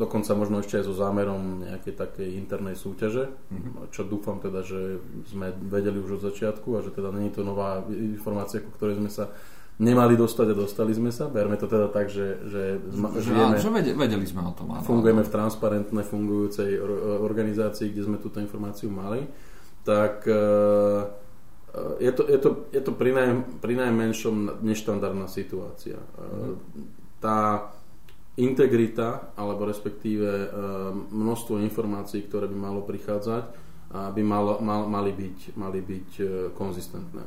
dokonca 0.00 0.32
možno 0.32 0.64
ešte 0.64 0.80
aj 0.80 0.84
so 0.88 0.96
zámerom 0.96 1.68
nejakej 1.68 1.92
takej 1.92 2.28
internej 2.40 2.72
súťaže, 2.72 3.28
mm-hmm. 3.28 3.92
čo 3.92 4.08
dúfam 4.08 4.40
teda, 4.40 4.64
že 4.64 4.96
sme 5.28 5.52
vedeli 5.52 6.00
už 6.00 6.16
od 6.16 6.32
začiatku 6.32 6.72
a 6.72 6.80
že 6.80 6.88
teda 6.88 7.12
není 7.12 7.28
to 7.28 7.44
nová 7.44 7.84
informácia, 7.92 8.64
ku 8.64 8.72
ktorej 8.72 8.96
sme 8.96 9.12
sa 9.12 9.28
nemali 9.76 10.16
dostať 10.16 10.46
a 10.48 10.54
dostali 10.56 10.96
sme 10.96 11.12
sa. 11.12 11.28
Berme 11.28 11.60
to 11.60 11.68
teda 11.68 11.92
tak, 11.92 12.08
že, 12.08 12.48
že 12.48 12.80
žijeme, 13.20 13.60
že 13.60 13.68
vedeli 13.92 14.24
sme 14.24 14.40
o 14.48 14.56
tom. 14.56 14.72
Áno, 14.72 14.80
fungujeme 14.80 15.20
v 15.20 15.28
transparentnej 15.28 16.04
fungujúcej 16.08 16.80
organizácii, 17.20 17.92
kde 17.92 18.02
sme 18.08 18.16
túto 18.16 18.40
informáciu 18.40 18.88
mali. 18.88 19.28
Tak 19.84 20.24
e, 20.24 20.44
je 22.00 22.12
to, 22.16 22.22
je 22.24 22.38
to, 22.40 22.48
je 22.72 22.80
to 22.80 22.92
pri, 22.96 23.12
naj, 23.12 23.28
pri 23.60 23.76
najmenšom 23.76 24.64
neštandardná 24.64 25.28
situácia. 25.28 26.00
Mm-hmm. 26.00 27.20
Tá 27.20 27.68
integrita, 28.36 29.32
alebo 29.32 29.64
respektíve 29.64 30.28
e, 30.28 30.48
množstvo 31.08 31.56
informácií, 31.64 32.24
ktoré 32.28 32.44
by 32.52 32.56
malo 32.56 32.80
prichádzať, 32.84 33.66
by 33.96 34.22
malo, 34.22 34.58
mal, 34.60 34.84
mali 34.90 35.14
byť, 35.14 35.56
mali 35.56 35.80
byť 35.80 36.10
e, 36.20 36.24
konzistentné. 36.52 37.24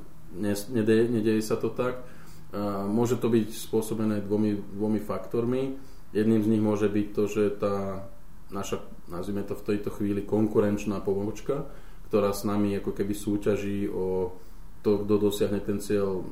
Nedeje, 0.70 1.10
nedeje 1.10 1.42
sa 1.42 1.58
to 1.58 1.74
tak. 1.74 1.98
E, 1.98 2.58
môže 2.86 3.18
to 3.18 3.32
byť 3.32 3.48
spôsobené 3.50 4.22
dvomi, 4.22 4.60
dvomi 4.78 5.02
faktormi. 5.02 5.80
Jedným 6.14 6.42
z 6.46 6.50
nich 6.52 6.62
môže 6.62 6.86
byť 6.86 7.08
to, 7.16 7.24
že 7.26 7.44
tá 7.58 8.06
naša, 8.54 8.82
nazvime 9.10 9.42
to 9.46 9.58
v 9.58 9.66
tejto 9.66 9.90
chvíli, 9.94 10.26
konkurenčná 10.26 11.02
pomočka, 11.02 11.70
ktorá 12.10 12.34
s 12.34 12.46
nami 12.46 12.78
ako 12.78 12.94
keby 12.94 13.14
súťaží 13.14 13.90
o 13.90 14.38
to, 14.82 15.04
kto 15.04 15.14
dosiahne 15.20 15.60
ten 15.60 15.84
cieľ 15.84 16.24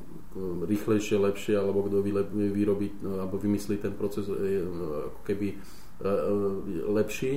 rýchlejšie, 0.63 1.17
lepšie, 1.17 1.55
alebo 1.57 1.87
kto 1.87 2.05
vyrobí, 2.29 3.01
no, 3.01 3.19
alebo 3.19 3.41
vymyslí 3.41 3.81
ten 3.81 3.93
proces 3.97 4.29
e, 4.29 4.61
ako 5.11 5.21
keby 5.25 5.47
e, 5.51 5.55
e, 5.55 6.11
lepší, 6.93 7.33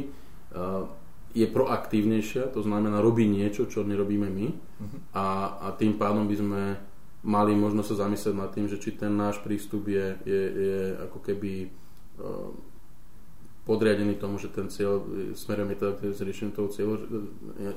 je 1.31 1.47
proaktívnejšia, 1.47 2.51
to 2.51 2.67
znamená 2.67 2.99
robí 2.99 3.23
niečo, 3.23 3.71
čo 3.71 3.87
nerobíme 3.87 4.27
my 4.27 4.47
uh-huh. 4.51 4.99
a, 5.15 5.27
a 5.63 5.67
tým 5.79 5.95
pádom 5.95 6.27
by 6.27 6.35
sme 6.35 6.63
mali 7.23 7.55
možno 7.55 7.87
sa 7.87 7.95
zamyslieť 7.95 8.35
nad 8.35 8.51
tým, 8.51 8.67
že 8.67 8.83
či 8.83 8.99
ten 8.99 9.15
náš 9.15 9.39
prístup 9.39 9.87
je, 9.87 10.19
je, 10.27 10.43
je 10.51 10.81
ako 11.07 11.19
keby 11.23 11.71
podriadený 13.63 14.19
tomu, 14.19 14.43
že 14.43 14.51
ten 14.51 14.67
cieľ 14.67 15.07
smerujeme 15.39 15.79
teda 15.79 15.95
k 16.03 16.11
riešeniu 16.11 16.51
toho 16.51 16.69
cieľu, 16.75 16.99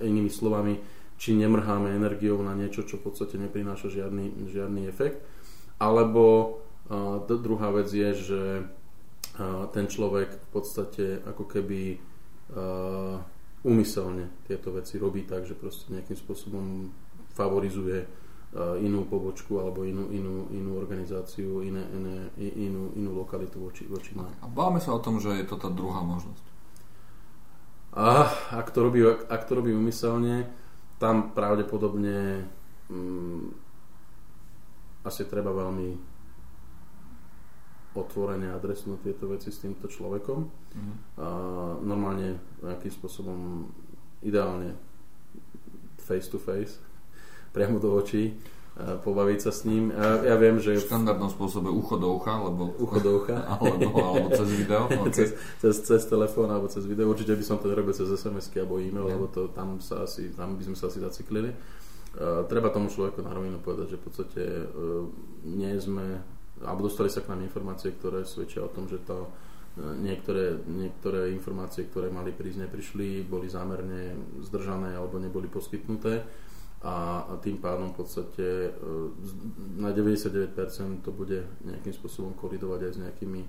inými 0.01 0.33
slovami, 0.33 0.81
či 1.17 1.37
nemrháme 1.37 1.93
energiou 1.93 2.41
na 2.41 2.57
niečo, 2.57 2.83
čo 2.83 2.99
v 2.99 3.09
podstate 3.09 3.39
neprináša 3.39 3.89
žiadny, 3.89 4.49
žiadny 4.49 4.89
efekt. 4.89 5.23
Alebo 5.77 6.57
uh, 6.89 7.23
druhá 7.27 7.71
vec 7.71 7.89
je, 7.91 8.09
že 8.13 8.41
uh, 8.63 9.65
ten 9.71 9.85
človek 9.87 10.29
v 10.29 10.47
podstate 10.51 11.05
ako 11.23 11.43
keby 11.47 11.81
uh, 12.53 13.17
úmyselne 13.63 14.27
tieto 14.43 14.75
veci 14.75 14.99
robí 14.99 15.23
tak, 15.23 15.47
že 15.47 15.55
proste 15.55 15.91
nejakým 15.95 16.17
spôsobom 16.19 16.91
favorizuje 17.33 18.03
uh, 18.03 18.75
inú 18.83 19.07
pobočku 19.07 19.57
alebo 19.57 19.87
inú, 19.87 20.11
inú, 20.11 20.51
inú 20.51 20.77
organizáciu, 20.77 21.63
iné, 21.63 21.81
iné, 21.95 22.29
inú, 22.37 22.91
inú 22.93 23.15
lokalitu 23.15 23.63
voči, 23.63 23.87
voči 23.87 24.13
nám. 24.13 24.29
A 24.43 24.47
báme 24.51 24.83
sa 24.83 24.93
o 24.93 25.01
tom, 25.01 25.17
že 25.23 25.33
je 25.39 25.45
to 25.47 25.55
tá 25.55 25.71
druhá 25.71 26.03
možnosť. 26.03 26.45
A, 27.93 28.25
ak, 28.57 28.73
to 28.73 28.81
robí, 28.81 29.05
ak, 29.05 29.29
ak 29.29 29.41
to 29.45 29.53
robí 29.53 29.69
umyselne, 29.69 30.49
tam 31.03 31.35
pravdepodobne 31.35 32.47
mm, 32.87 33.43
asi 35.03 35.27
treba 35.27 35.51
veľmi 35.51 35.99
otvorene 37.91 38.47
adresnúť 38.55 39.03
tieto 39.03 39.27
veci 39.27 39.51
s 39.51 39.59
týmto 39.59 39.91
človekom. 39.91 40.39
Mm-hmm. 40.47 40.95
A 41.19 41.27
normálne 41.83 42.39
nejakým 42.63 42.87
spôsobom 42.87 43.67
ideálne 44.23 44.79
face 45.99 46.31
to 46.31 46.39
face, 46.39 46.79
priamo 47.51 47.83
do 47.83 47.91
očí 47.99 48.39
pobaviť 48.73 49.39
sa 49.39 49.51
s 49.53 49.69
ním. 49.69 49.93
Ja, 49.93 50.33
ja 50.33 50.35
viem, 50.41 50.57
že... 50.57 50.73
V 50.81 50.89
štandardnom 50.89 51.29
spôsobe 51.29 51.69
ucho 51.69 52.01
do 52.01 52.17
ucha, 52.17 52.41
alebo... 52.41 52.73
Ucho 52.81 52.97
do 52.97 53.21
ucha. 53.21 53.45
alebo, 53.53 53.85
alebo 54.01 54.27
cez 54.33 54.49
video. 54.49 54.81
Okay. 55.03 55.13
cez, 55.13 55.29
cez, 55.59 55.75
cez 55.83 56.01
telefón 56.07 56.47
alebo 56.49 56.71
cez 56.71 56.87
video. 56.87 57.05
Určite 57.05 57.35
by 57.35 57.43
som 57.45 57.61
to 57.61 57.69
nerobil 57.69 57.93
cez 57.93 58.07
sms 58.07 58.49
alebo 58.55 58.79
e-mail, 58.81 59.05
yeah. 59.05 59.13
lebo 59.13 59.29
to, 59.29 59.51
tam, 59.51 59.77
sa 59.83 60.07
asi, 60.07 60.31
tam 60.33 60.57
by 60.57 60.63
sme 60.63 60.75
sa 60.79 60.87
asi 60.89 61.03
zaciklili. 61.03 61.51
Uh, 62.13 62.45
treba 62.49 62.73
tomu 62.73 62.89
človeku 62.89 63.21
na 63.21 63.33
rovinu 63.33 63.61
povedať, 63.61 63.93
že 63.93 63.99
v 63.99 64.03
podstate 64.05 64.41
uh, 64.41 65.05
nie 65.49 65.73
sme, 65.77 66.21
alebo 66.61 66.87
dostali 66.87 67.09
sa 67.09 67.25
k 67.25 67.29
nám 67.33 67.41
informácie, 67.45 67.93
ktoré 67.93 68.25
svedčia 68.25 68.63
o 68.63 68.71
tom, 68.71 68.85
že 68.85 69.01
to 69.01 69.27
uh, 69.27 69.93
niektoré, 69.97 70.61
niektoré 70.65 71.33
informácie, 71.33 71.89
ktoré 71.89 72.13
mali 72.13 72.31
prísť, 72.31 72.69
neprišli, 72.69 73.25
boli 73.25 73.49
zámerne 73.49 74.17
zdržané 74.45 74.93
alebo 74.93 75.19
neboli 75.19 75.49
poskytnuté 75.49 76.21
a, 76.83 77.23
tým 77.39 77.63
pádom 77.63 77.95
v 77.95 78.03
podstate 78.03 78.47
e, 78.67 78.71
na 79.79 79.95
99% 79.95 80.51
to 80.99 81.15
bude 81.15 81.47
nejakým 81.63 81.95
spôsobom 81.95 82.35
kolidovať 82.35 82.79
aj 82.83 82.91
s 82.91 82.99
nejakými 82.99 83.41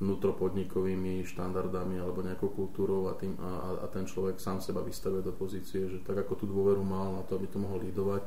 vnútropodnikovými 0.00 1.20
štandardami 1.28 2.00
alebo 2.00 2.24
nejakou 2.24 2.48
kultúrou 2.56 3.12
a, 3.12 3.14
tým, 3.20 3.36
a, 3.36 3.84
a 3.84 3.86
ten 3.92 4.08
človek 4.08 4.40
sám 4.40 4.64
seba 4.64 4.80
vystavuje 4.80 5.20
do 5.20 5.36
pozície, 5.36 5.92
že 5.92 6.00
tak 6.00 6.24
ako 6.24 6.40
tú 6.40 6.44
dôveru 6.48 6.80
mal 6.80 7.20
na 7.20 7.22
to, 7.28 7.36
aby 7.36 7.52
to 7.52 7.60
mohol 7.60 7.76
lídovať, 7.76 8.24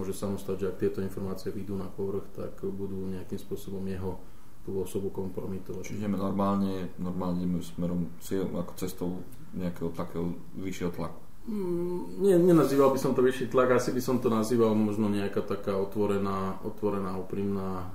môže 0.00 0.16
sa 0.16 0.32
mu 0.32 0.40
stať, 0.40 0.64
že 0.64 0.68
ak 0.72 0.80
tieto 0.80 1.04
informácie 1.04 1.52
vyjdú 1.52 1.76
na 1.76 1.92
povrch, 1.92 2.24
tak 2.32 2.56
budú 2.64 3.04
nejakým 3.04 3.36
spôsobom 3.36 3.84
jeho 3.84 4.16
tú 4.64 4.80
osobu 4.80 5.12
kompromitovať. 5.12 5.92
Čiže 5.92 6.04
ideme 6.04 6.16
normálne, 6.16 6.88
normálne 6.96 7.44
ideme 7.44 7.60
smerom 7.60 8.08
ako 8.56 8.72
cestou 8.80 9.20
nejakého 9.52 9.92
takého 9.92 10.32
vyššieho 10.56 10.92
tlaku. 10.92 11.29
Mm, 11.48 12.20
nie, 12.20 12.36
nenazýval 12.36 12.92
by 12.92 12.98
som 13.00 13.16
to 13.16 13.24
vyšší 13.24 13.48
tlak, 13.48 13.72
asi 13.72 13.96
by 13.96 14.02
som 14.04 14.20
to 14.20 14.28
nazýval 14.28 14.76
možno 14.76 15.08
nejaká 15.08 15.40
taká 15.40 15.72
otvorená, 15.72 16.60
otvorená 16.60 17.16
úprimná 17.16 17.88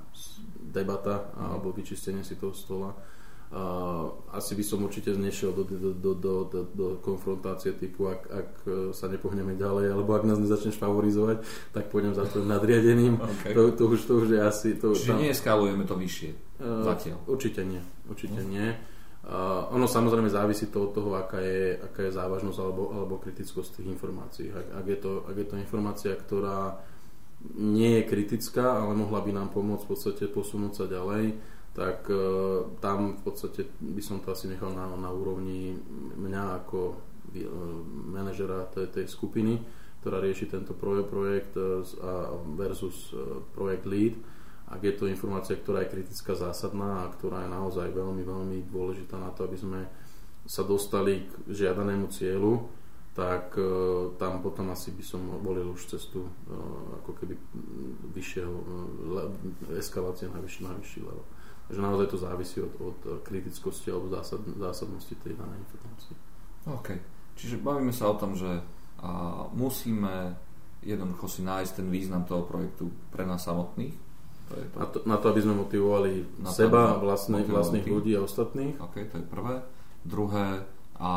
debata 0.66 1.30
mm. 1.30 1.46
alebo 1.46 1.70
vyčistenie 1.70 2.26
si 2.26 2.36
toho 2.36 2.58
stola. 2.58 2.98
Uh, 3.46 4.10
asi 4.34 4.58
by 4.58 4.66
som 4.66 4.82
určite 4.82 5.14
nešiel 5.14 5.54
do, 5.54 5.64
do, 5.64 5.94
do, 5.94 6.12
do, 6.18 6.34
do, 6.50 6.60
do 6.74 6.88
konfrontácie 7.00 7.78
typu, 7.78 8.10
ak, 8.10 8.22
ak 8.26 8.50
sa 8.92 9.06
nepohneme 9.06 9.54
ďalej, 9.54 9.94
alebo 9.94 10.18
ak 10.18 10.26
nás 10.26 10.42
nezačneš 10.42 10.82
favorizovať, 10.82 11.46
tak 11.70 11.94
pôjdem 11.94 12.18
za 12.18 12.26
tvojim 12.26 12.50
nadriadeným. 12.50 13.16
Okay. 13.36 13.54
To, 13.54 13.70
to, 13.78 13.84
už, 13.94 14.00
to 14.10 14.14
už 14.26 14.28
je 14.34 14.42
asi... 14.42 14.70
To, 14.82 14.98
Čiže 14.98 15.14
tam... 15.14 15.22
neeskalujeme 15.22 15.84
to 15.86 15.96
vyššie 15.96 16.30
uh, 16.34 16.84
zatiaľ? 16.90 17.18
Určite 17.30 17.62
nie. 17.62 17.80
Určite 18.10 18.42
mm. 18.42 18.50
nie. 18.50 18.68
Uh, 19.26 19.74
ono 19.74 19.90
samozrejme 19.90 20.30
závisí 20.30 20.70
to 20.70 20.86
od 20.86 20.94
toho, 20.94 21.18
aká 21.18 21.42
je, 21.42 21.82
aká 21.82 22.06
je 22.06 22.14
závažnosť 22.14 22.60
alebo, 22.62 22.94
alebo 22.94 23.18
kritickosť 23.18 23.82
tých 23.82 23.90
informácií. 23.90 24.54
Ak, 24.54 24.70
ak, 24.70 24.86
je 24.86 24.98
to, 25.02 25.12
ak 25.26 25.36
je 25.42 25.48
to 25.50 25.56
informácia, 25.58 26.14
ktorá 26.14 26.78
nie 27.58 27.98
je 27.98 28.04
kritická, 28.06 28.86
ale 28.86 28.94
mohla 28.94 29.26
by 29.26 29.34
nám 29.34 29.50
pomôcť 29.50 29.82
v 29.82 29.90
podstate 29.90 30.24
posunúť 30.30 30.74
sa 30.78 30.86
ďalej, 30.86 31.42
tak 31.74 32.06
uh, 32.14 32.70
tam 32.78 33.18
v 33.18 33.22
podstate 33.26 33.66
by 33.82 34.02
som 34.06 34.22
to 34.22 34.30
asi 34.30 34.46
nechal 34.46 34.70
na, 34.78 34.94
na 34.94 35.10
úrovni 35.10 35.74
mňa 36.22 36.62
ako 36.62 36.94
uh, 36.94 36.96
manažera 38.14 38.70
tej, 38.78 38.94
tej 38.94 39.06
skupiny, 39.10 39.58
ktorá 40.06 40.22
rieši 40.22 40.54
tento 40.54 40.78
projekt, 40.78 41.10
projekt 41.10 41.54
versus 42.54 43.10
uh, 43.18 43.42
projekt 43.58 43.90
lead 43.90 44.14
ak 44.66 44.82
je 44.82 44.94
to 44.98 45.06
informácia, 45.06 45.54
ktorá 45.58 45.86
je 45.86 45.94
kritická, 45.94 46.34
zásadná 46.34 47.06
a 47.06 47.12
ktorá 47.14 47.46
je 47.46 47.54
naozaj 47.54 47.88
veľmi, 47.94 48.24
veľmi 48.26 48.58
dôležitá 48.70 49.18
na 49.22 49.30
to, 49.30 49.46
aby 49.46 49.58
sme 49.58 49.82
sa 50.46 50.66
dostali 50.66 51.26
k 51.26 51.32
žiadanému 51.54 52.10
cieľu, 52.10 52.70
tak 53.16 53.56
uh, 53.56 54.12
tam 54.20 54.44
potom 54.44 54.76
asi 54.76 54.92
by 54.92 55.04
som 55.06 55.22
volil 55.40 55.72
už 55.72 55.88
cestu 55.88 56.28
uh, 56.28 57.00
ako 57.00 57.16
keby 57.16 57.34
vyššieho 58.12 58.52
uh, 58.52 58.66
le, 59.08 59.24
eskalácie 59.80 60.28
na 60.28 60.44
vyšší, 60.44 60.62
na 60.68 60.76
vyšší 60.76 61.00
level. 61.00 61.26
Takže 61.66 61.82
naozaj 61.82 62.08
to 62.12 62.18
závisí 62.22 62.58
od, 62.62 62.74
od 62.78 63.00
kritickosti 63.26 63.90
alebo 63.90 64.12
zásad, 64.12 64.44
zásadnosti 64.60 65.16
tej 65.18 65.34
danej 65.34 65.58
informácie. 65.64 66.14
OK. 66.70 66.88
Čiže 67.40 67.64
bavíme 67.64 67.90
sa 67.90 68.12
o 68.12 68.20
tom, 68.20 68.38
že 68.38 68.62
a, 69.02 69.50
musíme 69.50 70.38
jednoducho 70.86 71.26
si 71.26 71.42
nájsť 71.42 71.82
ten 71.82 71.88
význam 71.90 72.24
toho 72.30 72.46
projektu 72.46 72.94
pre 73.10 73.26
nás 73.26 73.42
samotných. 73.42 73.98
To 74.46 74.54
to. 74.54 74.78
Na, 74.78 74.86
to, 74.86 74.98
na 75.10 75.18
to, 75.18 75.26
aby 75.34 75.42
sme 75.42 75.56
motivovali 75.58 76.12
na 76.38 76.50
seba, 76.54 77.02
vlastne, 77.02 77.42
vlastných 77.42 77.88
ľudí 77.90 78.14
a 78.14 78.26
ostatných. 78.26 78.78
OK, 78.78 79.10
to 79.10 79.16
je 79.22 79.26
prvé. 79.26 79.66
Druhé, 80.06 80.62
a 80.96 81.12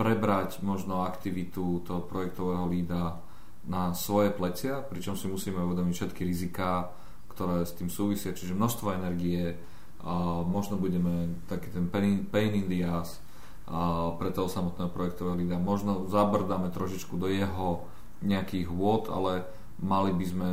prebrať 0.00 0.64
možno 0.64 1.04
aktivitu 1.04 1.84
toho 1.84 2.00
projektového 2.08 2.64
lída 2.70 3.20
na 3.68 3.92
svoje 3.92 4.32
plecia, 4.32 4.80
pričom 4.80 5.12
si 5.12 5.28
musíme 5.28 5.60
uvedomiť 5.60 5.92
všetky 5.92 6.22
riziká, 6.24 6.88
ktoré 7.28 7.68
s 7.68 7.76
tým 7.76 7.92
súvisia, 7.92 8.32
čiže 8.32 8.56
množstvo 8.56 8.96
energie, 8.96 9.60
a 10.00 10.40
možno 10.40 10.80
budeme 10.80 11.36
taký 11.44 11.68
ten 11.68 11.84
pain, 11.92 12.24
pain 12.24 12.56
in 12.56 12.72
the 12.72 12.80
ass 12.80 13.20
a 13.68 14.10
pre 14.16 14.32
toho 14.32 14.48
samotného 14.48 14.88
projektového 14.88 15.36
lída. 15.36 15.60
Možno 15.60 16.08
zabrdáme 16.08 16.72
trošičku 16.72 17.20
do 17.20 17.28
jeho 17.28 17.84
nejakých 18.24 18.72
vôd, 18.72 19.12
ale 19.12 19.44
mali 19.78 20.16
by 20.16 20.24
sme 20.24 20.48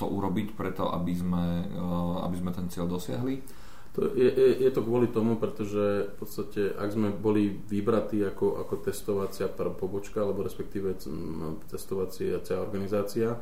to 0.00 0.08
urobiť 0.08 0.56
preto, 0.56 0.88
aby 0.88 1.12
sme, 1.12 1.68
aby 2.24 2.36
sme 2.40 2.50
ten 2.56 2.72
cieľ 2.72 2.88
dosiahli. 2.88 3.44
To 3.98 4.06
je, 4.06 4.30
je, 4.30 4.50
je 4.64 4.70
to 4.70 4.86
kvôli 4.86 5.10
tomu, 5.10 5.34
pretože 5.36 6.08
v 6.08 6.14
podstate, 6.16 6.72
ak 6.78 6.94
sme 6.94 7.10
boli 7.10 7.50
vybratí 7.50 8.22
ako, 8.22 8.62
ako 8.62 8.74
testovacia 8.86 9.50
pobočka, 9.50 10.22
alebo 10.22 10.46
respektíve 10.46 10.94
testovacia 11.68 12.38
organizácia, 12.62 13.34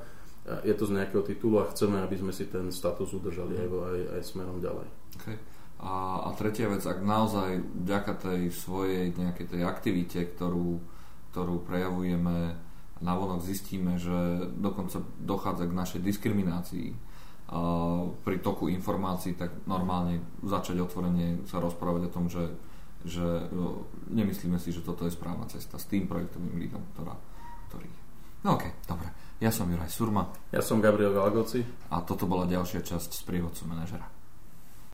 je 0.64 0.72
to 0.72 0.88
z 0.88 0.96
nejakého 0.96 1.20
titulu 1.20 1.60
a 1.60 1.68
chceme, 1.68 2.00
aby 2.00 2.16
sme 2.16 2.32
si 2.32 2.48
ten 2.48 2.72
status 2.72 3.12
udržali 3.12 3.60
aj, 3.60 3.68
aj, 3.68 4.00
aj 4.16 4.22
smerom 4.24 4.56
ďalej. 4.64 4.88
Okay. 5.20 5.36
A, 5.78 6.24
a 6.26 6.28
tretia 6.34 6.66
vec, 6.66 6.82
ak 6.82 7.04
naozaj 7.04 7.62
vďaka 7.84 8.12
tej 8.18 8.50
svojej 8.50 9.14
nejakej 9.14 9.46
tej 9.52 9.62
aktivite, 9.68 10.24
ktorú, 10.34 10.80
ktorú 11.30 11.62
prejavujeme 11.62 12.56
navonok, 13.00 13.44
zistíme, 13.44 13.96
že 14.00 14.50
dokonca 14.58 15.02
dochádza 15.22 15.64
k 15.70 15.78
našej 15.78 16.00
diskriminácii, 16.02 16.88
pri 18.28 18.44
toku 18.44 18.68
informácií, 18.68 19.32
tak 19.32 19.64
normálne 19.64 20.20
začať 20.44 20.84
otvorene 20.84 21.48
sa 21.48 21.64
rozprávať 21.64 22.12
o 22.12 22.12
tom, 22.12 22.28
že, 22.28 22.44
že 23.08 23.48
nemyslíme 24.12 24.60
si, 24.60 24.68
že 24.68 24.84
toto 24.84 25.08
je 25.08 25.16
správna 25.16 25.48
cesta 25.48 25.80
s 25.80 25.88
tým 25.88 26.04
projektovým 26.04 26.60
lídom, 26.60 26.84
ktorá, 26.92 27.16
ktorý 27.72 27.88
No 28.44 28.54
ok, 28.54 28.86
dobre. 28.86 29.10
Ja 29.42 29.50
som 29.50 29.66
Juraj 29.66 29.90
Surma. 29.90 30.30
Ja 30.54 30.62
som 30.62 30.78
Gabriel 30.78 31.10
Galgoci. 31.10 31.62
A 31.90 32.02
toto 32.02 32.26
bola 32.30 32.46
ďalšia 32.46 32.86
časť 32.86 33.10
z 33.10 33.22
prievodcu 33.26 33.66
manažera. 33.66 34.06